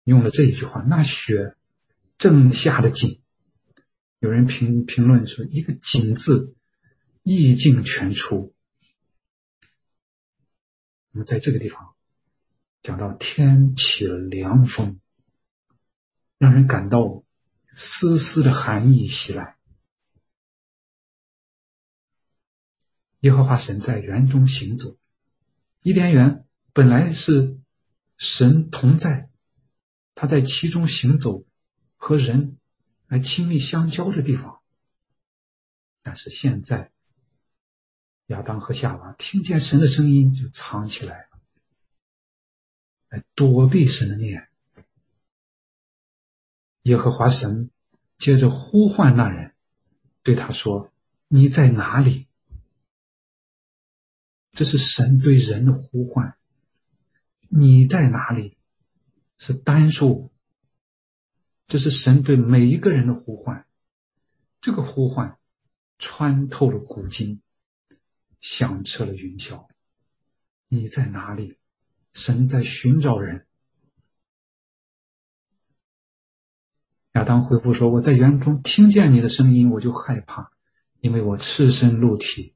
[0.05, 1.57] 用了这一句话，“那雪
[2.19, 3.21] 正下的紧”。
[4.21, 6.55] 有人评评论说，一个“紧”字，
[7.25, 8.55] 意境全出。
[11.19, 11.97] 那么在这个地方
[12.81, 15.01] 讲到天起了凉风，
[16.39, 17.25] 让人感到
[17.75, 19.57] 丝丝的寒意袭来。
[23.19, 24.97] 耶和华神在园中行走，
[25.81, 27.59] 伊甸园本来是
[28.17, 29.29] 神同在，
[30.15, 31.45] 他在其中行走，
[31.97, 32.59] 和人
[33.09, 34.61] 来亲密相交的地方。
[36.01, 36.93] 但是现在。
[38.29, 41.41] 亚当和夏娃听见神的声音，就藏起来了，
[43.09, 44.49] 来躲避神的面。
[46.83, 47.71] 耶和华神
[48.17, 49.55] 接着呼唤那人，
[50.23, 50.93] 对他说
[51.29, 52.27] ：“你在哪里？”
[54.53, 56.37] 这是神对人的呼唤。
[57.49, 58.59] 你在哪里？
[59.39, 60.31] 是单数。
[61.67, 63.67] 这是神对每一个人的呼唤。
[64.61, 65.39] 这个呼唤
[65.99, 67.41] 穿透了古今。
[68.41, 69.67] 响彻了云霄，
[70.69, 71.59] 你在哪里？
[72.13, 73.47] 神在寻找人。
[77.13, 80.51] 亚当回复说：“我在园中听见你的声音，我就害怕，
[81.01, 82.55] 因为我赤身露体，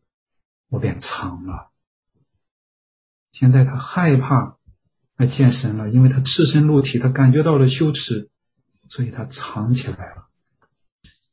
[0.68, 1.70] 我便藏了。
[3.32, 4.58] 现在他害怕
[5.16, 8.30] 来见神了，因为他赤身露体，他感觉到了羞耻，
[8.88, 10.28] 所以他藏起来了。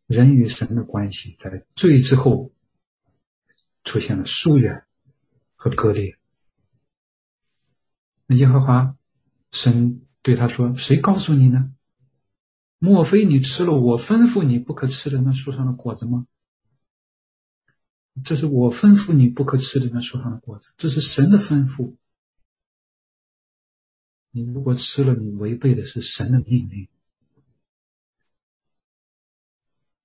[0.08, 2.52] 人与神的关系在罪之后。”
[3.84, 4.86] 出现了疏远
[5.56, 6.18] 和割裂。
[8.26, 8.96] 那耶和华
[9.52, 11.74] 神对他说：“谁告诉你呢？
[12.78, 16.28] 莫非你吃了我吩咐你不可吃的那树上的果子吗？
[18.24, 21.96] 这是我吩咐你不可吃的那树上的果子，这是神的吩咐。
[24.32, 26.88] 你如果吃了，你违背的是神的命令。”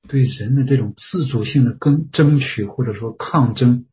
[0.07, 3.87] 对人的这种自主性的跟争取或者说抗争，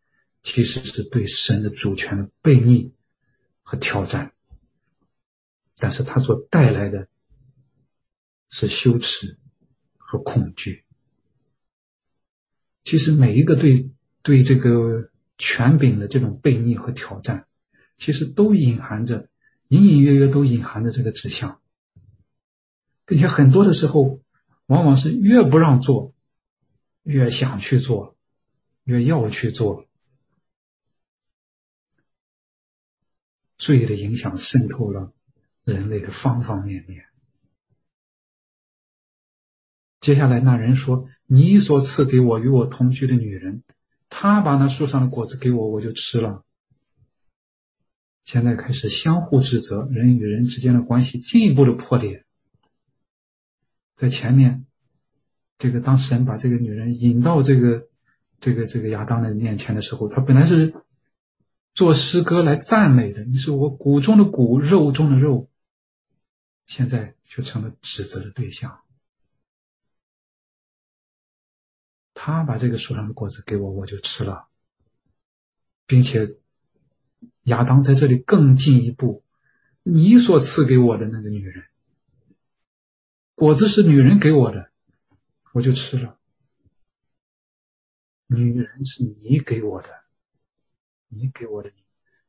[0.43, 2.93] 其实是对神的主权的背逆
[3.63, 4.33] 和挑战。
[5.77, 7.07] 但是它所带来的
[8.49, 9.37] 是羞耻
[9.97, 10.83] 和恐惧。
[12.83, 13.89] 其实每一个对
[14.21, 17.47] 对这个权柄的这种背逆和挑战，
[17.95, 19.29] 其实都隐含着
[19.69, 21.61] 隐隐约约都隐含着这个指向，
[23.05, 24.20] 并且很多的时候。
[24.71, 26.13] 往往是越不让做，
[27.03, 28.15] 越想去做，
[28.85, 29.85] 越要去做。
[33.57, 35.11] 罪的影响渗透了
[35.65, 37.03] 人类的方方面面。
[39.99, 43.63] 接下来那人说：“你所赐给我与我同居的女人，
[44.07, 46.45] 她把那树上的果子给我，我就吃了。”
[48.23, 52.25] 现在开始相互指责，人与人之间的关系进一步的破裂。
[54.01, 54.65] 在前面，
[55.59, 57.87] 这个当神把这个女人引到这个
[58.39, 60.73] 这个这个亚当的面前的时候，他本来是
[61.75, 65.51] 做诗歌来赞美的，你是我骨中的骨，肉中的肉，
[66.65, 68.79] 现在却成了指责的对象。
[72.15, 74.47] 他把这个树上的果子给我，我就吃了，
[75.85, 76.25] 并且
[77.43, 79.23] 亚当在这里更进一步，
[79.83, 81.65] 你所赐给我的那个女人，
[83.41, 84.69] 果子是女人给我的，
[85.51, 86.19] 我就吃了。
[88.27, 89.89] 女人是你给我的，
[91.07, 91.71] 你给我的，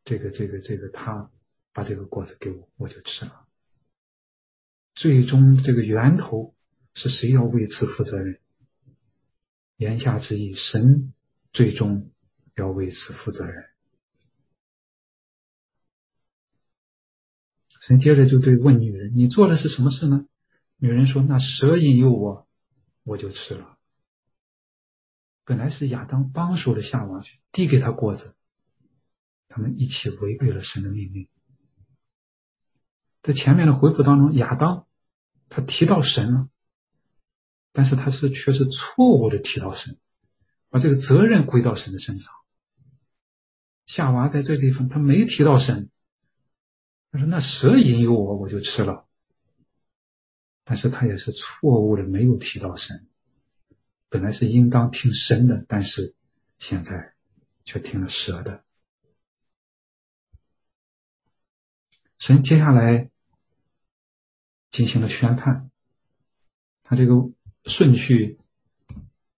[0.06, 1.30] 这个这个这个，他
[1.74, 3.46] 把这个果子给我，我就吃了。
[4.94, 6.54] 最终这个源头
[6.94, 8.40] 是谁要为此负责任？
[9.76, 11.12] 言下之意，神
[11.52, 12.10] 最终
[12.54, 13.68] 要为此负责任。
[17.82, 20.26] 神接着就对问女人：“你做的是什么事呢？”
[20.82, 22.48] 女人说：“那蛇引诱我，
[23.04, 23.78] 我就吃了。
[25.44, 27.22] 本来是亚当帮手的夏娃
[27.52, 28.34] 递给他果子，
[29.46, 31.28] 他们一起违背了神的命令。
[33.22, 34.88] 在前面的回复当中，亚当
[35.48, 36.48] 他提到神了。”
[37.70, 40.00] 但是他是却是错误的提到神，
[40.68, 42.34] 把这个责任归到神的身上。
[43.86, 45.90] 夏娃在这地方他没提到神，
[47.12, 49.06] 他说那蛇引诱我，我就吃了。
[50.64, 53.06] 但是他也是错误的没有提到神，
[54.08, 56.14] 本来是应当听神的，但是
[56.58, 57.14] 现在
[57.64, 58.64] 却听了蛇的。
[62.18, 63.10] 神接下来
[64.70, 65.70] 进行了宣判，
[66.82, 67.30] 他这个。
[67.64, 68.40] 顺序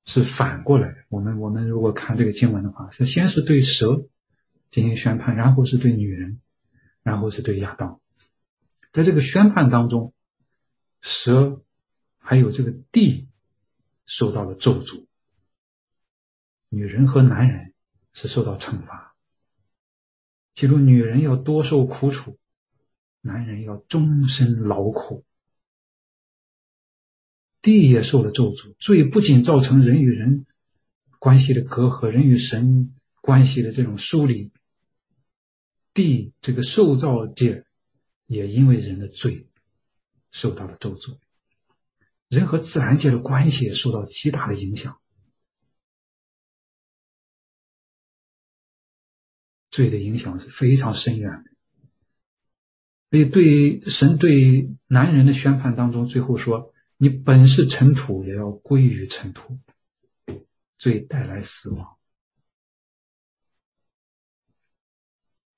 [0.07, 1.05] 是反过来的。
[1.11, 4.07] 我们我们如果看这个经文的话，是先是对蛇
[4.71, 6.41] 进行宣判，然后是对女人，
[7.03, 8.01] 然后是对亚当。
[8.93, 10.15] 在这个宣判当中，
[11.05, 11.63] 蛇
[12.17, 13.29] 还有这个地
[14.07, 15.05] 受到了咒诅，
[16.71, 17.75] 女人和男人
[18.15, 19.15] 是受到惩罚。
[20.55, 22.39] 记住，女人要多受苦楚，
[23.21, 25.27] 男人要终身劳苦。
[27.61, 30.47] 地也受了咒诅，罪不仅造成人与人
[31.19, 34.51] 关系的隔阂，人与神关系的这种疏离，
[35.93, 37.67] 地这个受造界
[38.27, 39.47] 也因为人的罪
[40.35, 41.17] 受到了咒诅，
[42.29, 45.01] 人和自然界的关系也受到极大的影响，
[49.71, 51.51] 罪的影响是非常深远的。
[53.11, 56.73] 所以，对神对男人的宣判当中，最后说。
[56.97, 59.59] 你本是尘土，也要归于尘土。
[60.79, 61.99] 罪带来死亡。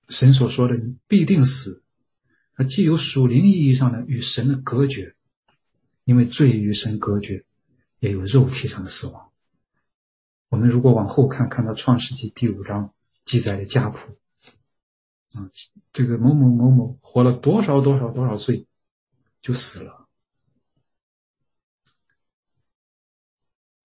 [0.08, 1.84] 神所说的“你必定死”，
[2.56, 5.14] 它既有属灵意义上的与神的隔绝，
[6.04, 7.44] 因为罪与神隔绝，
[7.98, 9.30] 也有肉体上的死亡。
[10.48, 12.94] 我们如果往后看，看到创世纪第五章
[13.26, 14.18] 记载的家谱，
[15.34, 15.44] 啊，
[15.92, 18.66] 这个某某某某活了多少多少多少岁，
[19.42, 20.08] 就死了。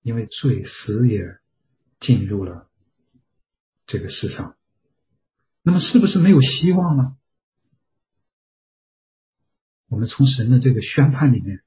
[0.01, 1.39] 因为罪死也
[1.99, 2.69] 进入了
[3.85, 4.55] 这个世上，
[5.61, 7.17] 那么是不是没有希望呢？
[9.91, 11.61] 我们从神的这个宣判里面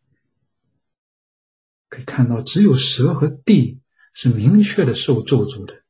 [1.90, 3.80] 可以看到，只有蛇和地
[4.14, 5.84] 是明确的受咒诅的，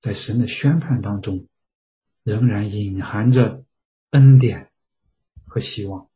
[0.00, 1.46] 在神的宣判当中，
[2.22, 3.62] 仍然隐含着
[4.08, 4.72] 恩典
[5.44, 6.08] 和希望。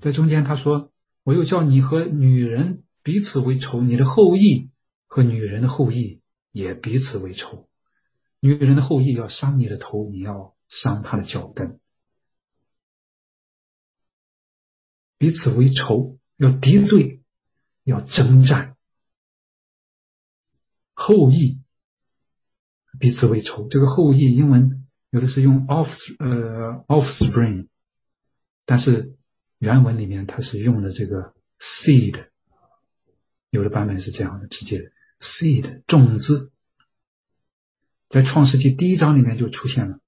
[0.00, 0.90] 在中间他说。
[1.22, 4.70] 我又叫你和女人彼此为仇，你的后裔
[5.08, 6.20] 和女人的后裔
[6.52, 7.68] 也彼此为仇。
[8.38, 11.80] 女人的后裔要伤你的头，你要伤他的脚跟。
[15.18, 17.22] 彼此为仇，要敌对，
[17.84, 18.76] 要征战。
[20.92, 21.60] 后裔
[22.98, 27.68] 彼此为仇，这个后裔英文有的是用 off 呃 offspring，
[28.64, 29.12] 但是。
[29.58, 32.28] 原文里面它是用的这个 seed，
[33.48, 36.52] 有的版本是这样的，直接 seed 种子，
[38.06, 39.98] 在创世纪第一章里面就出现了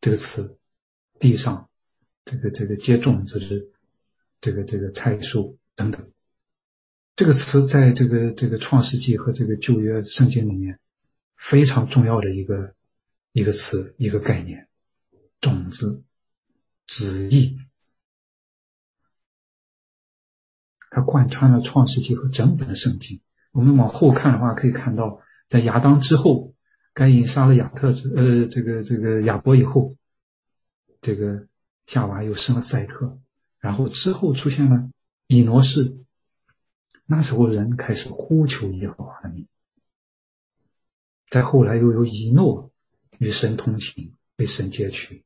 [0.00, 0.58] 这个词，
[1.18, 1.68] 地上
[2.24, 3.66] 这个这个接种子的
[4.40, 6.10] 这个这个菜树等等，
[7.16, 10.78] 这个词在这个这个创世纪和这个旧约圣经里面
[11.36, 12.74] 非常重要的一个
[13.32, 14.68] 一个词一个概念，
[15.40, 16.04] 种子
[16.86, 17.58] 旨意。
[20.90, 23.20] 它贯穿了创世纪和整本的圣经。
[23.52, 26.54] 我们往后看的话，可以看到，在亚当之后，
[26.98, 29.94] 该隐杀了亚特之呃，这个这个亚伯以后，
[31.00, 31.46] 这个
[31.86, 33.20] 夏娃又生了赛特，
[33.60, 34.90] 然后之后出现了
[35.28, 35.96] 以挪士，
[37.06, 39.46] 那时候人开始呼求耶和华的名。
[41.30, 42.72] 再后来又有以诺
[43.18, 45.22] 与神同行，被神接取，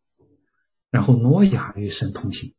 [0.90, 2.52] 然后挪亚与神同行。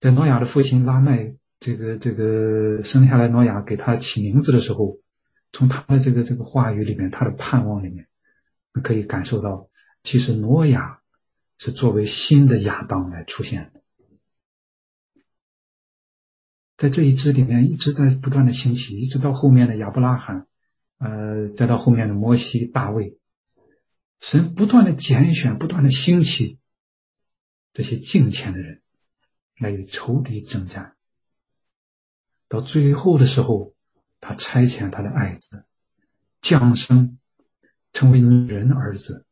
[0.00, 4.96] 在挪亚的父亲拉麦这个这个生下来挪亚给他起名字的时候，
[5.52, 8.08] 从他的这个这个话语里面，他的盼望里面，
[8.82, 9.70] 可以感受到，
[10.02, 11.00] 其实挪亚
[11.58, 13.82] 是作为新的亚当来出现的。
[16.76, 20.46] 在这一支里面，一直在不断的兴起，一直到后面的亚伯拉罕，
[20.98, 23.18] 呃，再到后面的摩西、大卫，
[24.20, 26.58] 神不断的拣选，不断的兴起
[27.72, 28.82] 这些敬虔的人。
[29.58, 30.96] 来与仇敌征战，
[32.46, 33.74] 到最后的时候，
[34.26, 35.64] 他差遣他的爱子
[36.40, 37.20] 降生，
[37.92, 39.24] 成为女人的儿子，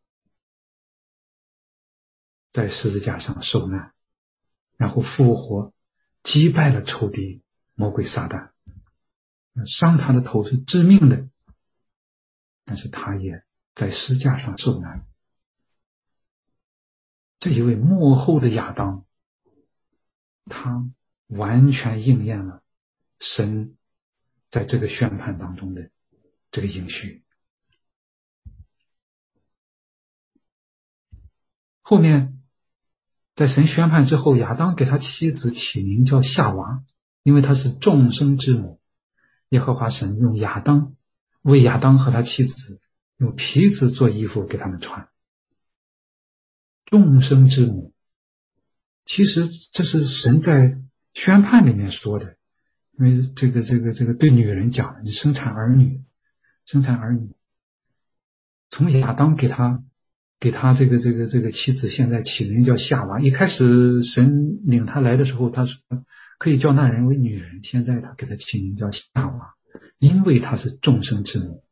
[2.52, 3.92] 在十字架上受难，
[4.76, 5.72] 然后复活，
[6.22, 7.42] 击败了仇敌
[7.74, 8.52] 魔鬼撒旦，
[9.66, 11.28] 伤他的头是致命的，
[12.64, 15.04] 但是他也在十字架上受难。
[17.40, 19.04] 这一位幕后的亚当。
[20.46, 20.86] 他
[21.26, 22.62] 完全应验了
[23.18, 23.78] 神
[24.54, 25.90] 在这个宣判当中的
[26.52, 27.24] 这个应许。
[31.82, 32.40] 后面
[33.34, 36.84] 在神宣判之后，亚当给他妻子起名叫夏娃，
[37.24, 38.80] 因为她是众生之母。
[39.48, 40.94] 耶和华神用亚当
[41.42, 42.80] 为亚当和他妻子
[43.16, 45.08] 用皮子做衣服给他们穿。
[46.84, 47.92] 众生之母。
[49.04, 50.80] 其实这是神在
[51.12, 52.36] 宣判里面说的，
[52.98, 56.02] 因为这个这个这个对女人讲，你生产儿女，
[56.64, 57.30] 生产儿女。
[58.70, 59.82] 从亚当给他
[60.40, 63.20] 给他这个这个这个妻子，现在起名叫夏娃。
[63.20, 65.80] 一开始神领他来的时候，他说
[66.38, 69.54] 可以叫那人为女人，现在他给他起名叫夏娃，
[69.98, 71.64] 因为他是众生之母。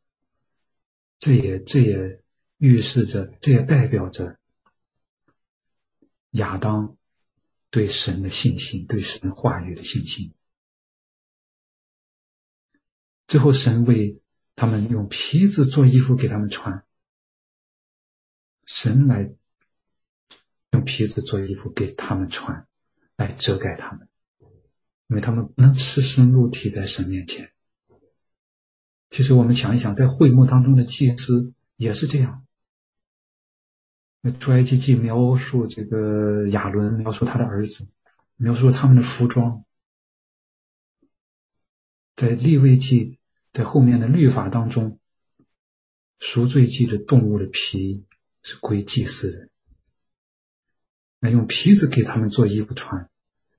[1.19, 2.23] 这也这也
[2.59, 4.39] 预示着，这也代表着
[6.31, 6.97] 亚当。
[7.71, 10.35] 对神的信心，对神话语的信心。
[13.33, 14.21] 最后，神为
[14.57, 16.85] 他们用皮子做衣服给他们穿。
[18.67, 19.33] 神来
[20.73, 22.67] 用皮子做衣服给他们穿，
[23.17, 24.07] 来遮盖他们，
[25.07, 27.53] 因为他们不能赤身露体在神面前。
[29.09, 32.47] 其实，我们想一想，在会幕当中的祭司也是这样。
[34.21, 37.95] 那出埃及记描述这个亚伦，描述他的儿子，
[38.37, 39.65] 描述他们的服装。
[42.15, 43.19] 在立位记，
[43.53, 44.99] 在后面的律法当中，
[46.19, 48.05] 赎罪记的动物的皮
[48.43, 49.49] 是归祭司的。
[51.19, 53.11] 那用皮子给他们做衣服穿，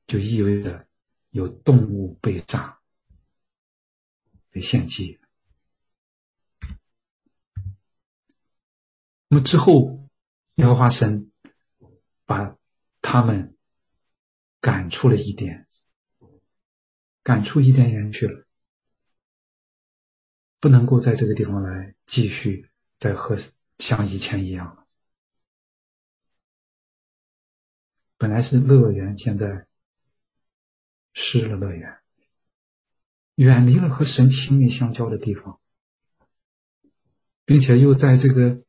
[0.05, 0.87] 就意味着
[1.29, 2.79] 有动物被杀、
[4.49, 5.19] 被献祭。
[9.27, 10.01] 那么之后。
[10.57, 11.31] 耶和华神
[12.25, 12.59] 把
[13.01, 13.57] 他们
[14.59, 15.65] 赶出了伊甸，
[17.23, 18.42] 赶出伊甸园去了，
[20.63, 23.35] 不能够在这个地方来继续再和
[23.79, 24.85] 像以前一样了。
[28.17, 29.67] 本来是乐园，现在
[31.11, 31.97] 失了乐园，
[33.35, 35.59] 远离了和神亲密相交的地方，
[37.43, 38.63] 并且又在这个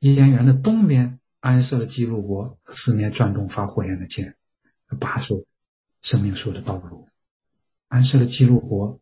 [0.00, 1.18] 伊甸园的东边。
[1.40, 4.36] 安设了记录国，四面转动发火焰的剑，
[5.00, 5.46] 把守
[6.02, 7.08] 生命树的道路。
[7.86, 9.00] 安设了记录国，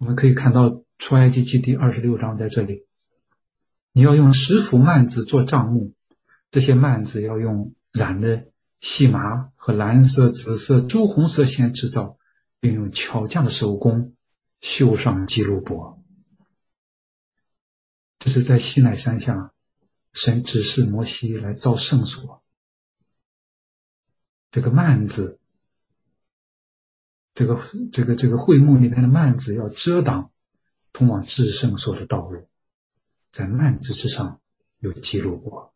[0.00, 2.86] 我们可以看到出埃及记第二十六章在这里。
[3.92, 5.92] 你要用十幅幔子做帐幕，
[6.50, 8.46] 这些幔子要用染的
[8.80, 12.16] 细麻和蓝色、紫色、朱红色线制造，
[12.60, 14.14] 并用巧匠的手工
[14.62, 16.02] 绣上记录簿。
[18.18, 19.52] 这是在西奈山下，
[20.14, 22.42] 神指示摩西来造圣所。
[24.50, 25.39] 这个幔子，
[27.40, 27.58] 这个
[27.90, 30.30] 这个这个会幕里面的幔子要遮挡
[30.92, 32.46] 通往至圣所的道路，
[33.32, 34.42] 在幔子之上
[34.78, 35.72] 有记录过。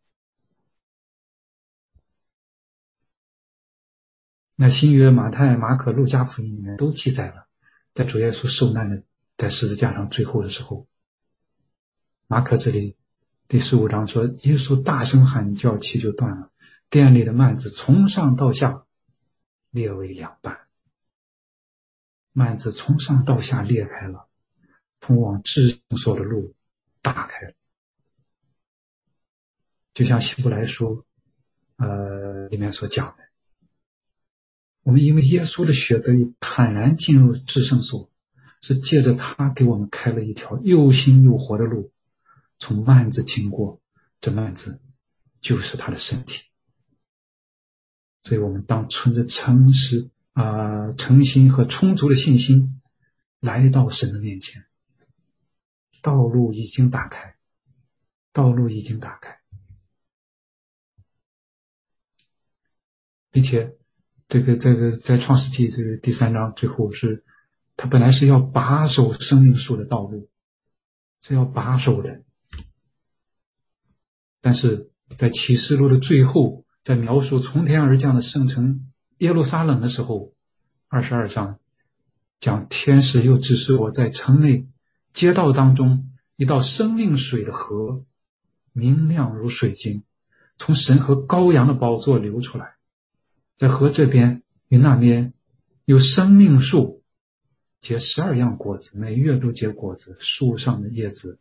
[4.55, 7.47] 那新约马太、马可、路加福音里面都记载了，
[7.95, 9.01] 在主耶稣受难的
[9.35, 10.85] 在十字架上最后的时候。
[12.27, 12.95] 马可这里
[13.47, 16.51] 第十五章说，耶稣大声喊叫，气就断了，
[16.91, 18.85] 店里的幔子从上到下
[19.71, 20.64] 裂为两半，
[22.35, 24.27] 幔子从上到下裂开了，
[24.99, 26.53] 通往至圣所的路
[27.01, 27.53] 打开了，
[29.93, 31.05] 就像希伯来书，
[31.77, 33.23] 呃，里面所讲的。
[34.83, 38.11] 我们因为耶稣的血得以坦然进入至圣所，
[38.59, 41.93] 是借着他给我们开了一条又新又活的路，
[42.59, 43.81] 从幔子经过，
[44.19, 44.81] 这幔子
[45.39, 46.43] 就是他的身体。
[48.23, 52.81] 所以我们当存着诚实啊、诚心和充足的信心，
[53.39, 54.65] 来到神的面前。
[56.01, 57.37] 道路已经打开，
[58.33, 59.39] 道路已经打开，
[63.31, 63.77] 并且
[64.27, 67.23] 这个这个在创世纪这个第三章最后是，
[67.77, 70.29] 他本来是要把守生命树的道路，
[71.21, 72.23] 是要把守的，
[74.41, 78.84] 但是在启示录的最后，在描述从天而降的圣城
[79.19, 80.33] 耶路撒冷的时候，
[80.87, 81.59] 二十二章
[82.39, 84.67] 讲天使又指示我在城内。
[85.13, 88.03] 街道当中，一道生命水的河，
[88.73, 90.03] 明亮如水晶，
[90.57, 92.75] 从神和羔羊的宝座流出来，
[93.55, 95.33] 在河这边与那边
[95.85, 97.01] 有生命树，
[97.79, 101.39] 结十二样果子，每月都结果子，树上的叶子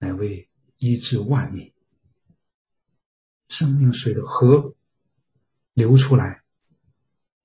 [0.00, 0.48] 乃为
[0.78, 1.72] 医治万民。
[3.48, 4.74] 生命水的河
[5.72, 6.42] 流出来，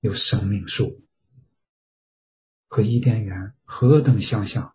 [0.02, 1.00] 有生命树，
[2.66, 4.74] 和伊甸园何等相像！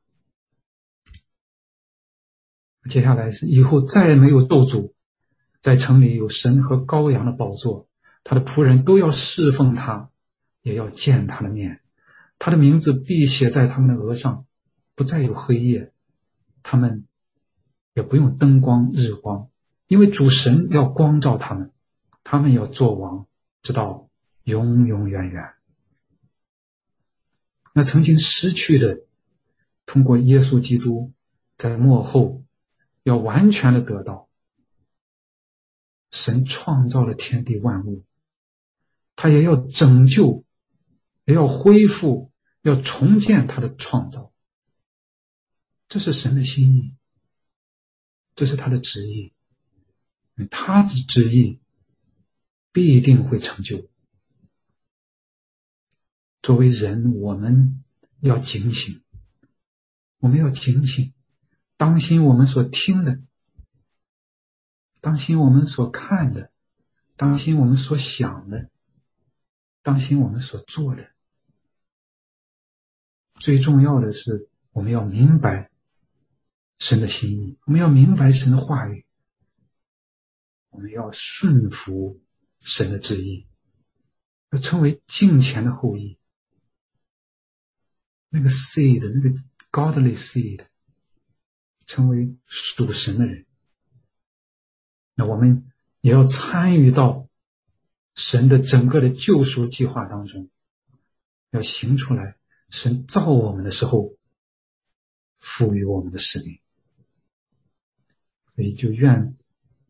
[2.87, 4.95] 接下来是以后再也没有斗主，
[5.59, 7.89] 在城里有神和羔羊的宝座，
[8.23, 10.09] 他的仆人都要侍奉他，
[10.61, 11.81] 也要见他的面，
[12.39, 14.45] 他的名字必写在他们的额上，
[14.95, 15.91] 不再有黑夜，
[16.63, 17.05] 他们
[17.93, 19.49] 也不用灯光日光，
[19.87, 21.73] 因为主神要光照他们，
[22.23, 23.27] 他们要做王，
[23.61, 24.06] 直到
[24.47, 25.53] 永永远远。
[27.73, 29.01] 那曾经失去的，
[29.85, 31.13] 通过耶稣基督
[31.55, 32.43] 在幕后。
[33.03, 34.27] 要完全的得到，
[36.11, 38.03] 神创造了天地万物，
[39.15, 40.43] 他也要拯救，
[41.23, 42.33] 也要恢复，
[42.63, 44.33] 要重建他的创造。
[45.87, 46.95] 这是神的心意，
[48.35, 49.31] 这是他的旨意，
[50.51, 51.61] 他的旨意
[52.73, 53.89] 必定会成就。
[56.47, 57.83] 作为人，我们
[58.21, 59.03] 要警醒，
[60.17, 61.13] 我们要警醒。
[61.75, 63.19] 当心我们所听的，
[65.01, 66.49] 当心我们所看的，
[67.17, 68.69] 当心我们所想的，
[69.81, 71.11] 当心我们所做的。
[73.41, 75.69] 最重要的是，我们要明白
[76.79, 79.05] 神的心意，我们要明白神的话语，
[80.69, 82.21] 我们要顺服
[82.61, 83.47] 神的旨意，
[84.51, 86.16] 要成为敬虔的后裔。
[88.29, 89.35] 那个 seed，那个
[89.71, 90.65] godly seed。
[91.89, 93.45] 成为属神的人，
[95.15, 95.71] 那我们
[96.01, 97.29] 也要参与到
[98.13, 100.49] 神的整个的救赎计划当中，
[101.49, 102.35] 要行出来
[102.67, 104.17] 神造我们的时候
[105.37, 106.59] 赋予我们的使命。
[108.53, 109.37] 所以，就愿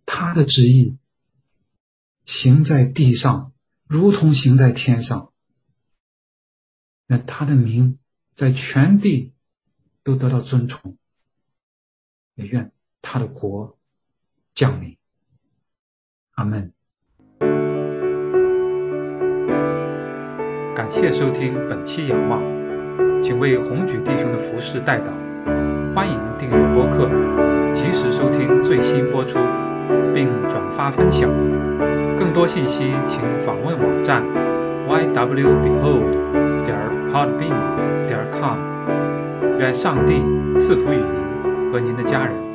[0.06, 1.00] 他的旨意
[2.26, 3.54] 行在地上，
[3.88, 5.34] 如同行在天上。
[7.08, 7.98] 那他的名
[8.38, 9.34] 在全地
[10.04, 10.96] 都得到尊崇。
[12.36, 12.72] 也愿
[13.02, 13.76] 他的国
[14.54, 14.96] 降临。
[16.36, 16.72] 阿门。
[20.76, 22.40] 感谢收听本期仰望，
[23.24, 25.12] 请为红举弟兄的服饰代祷。
[25.96, 27.10] 欢迎订阅播客，
[27.74, 29.40] 及时收听最新播出，
[30.14, 31.28] 并转发分享。
[32.16, 34.24] 更多信息请访问网站
[34.88, 36.37] ywbehold
[37.18, 38.60] podbean 点 com。
[39.58, 40.22] 愿上帝
[40.56, 41.72] 赐福于您。
[41.72, 42.47] 和您的家人。